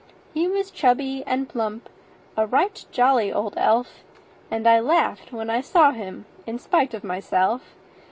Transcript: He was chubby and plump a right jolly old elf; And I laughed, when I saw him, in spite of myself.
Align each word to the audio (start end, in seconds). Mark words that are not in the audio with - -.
He 0.33 0.47
was 0.47 0.71
chubby 0.71 1.23
and 1.27 1.47
plump 1.47 1.87
a 2.35 2.47
right 2.47 2.83
jolly 2.91 3.31
old 3.31 3.53
elf; 3.55 3.99
And 4.49 4.65
I 4.67 4.79
laughed, 4.79 5.31
when 5.31 5.51
I 5.51 5.61
saw 5.61 5.91
him, 5.91 6.25
in 6.47 6.57
spite 6.57 6.95
of 6.95 7.03
myself. 7.03 7.75